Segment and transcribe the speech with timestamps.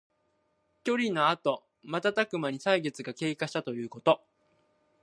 [0.83, 4.19] 別離のあとまたたくまに歳月が経過したということ。